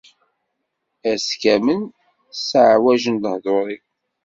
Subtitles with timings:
[1.11, 1.81] Ass kamel,
[2.37, 3.83] sseɛwajen lehdur-iw.